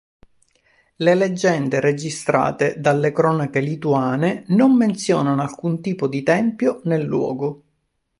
[0.95, 7.63] Le leggende registrate dalle cronache lituane non menzionano alcun tipo di tempio nel luogo.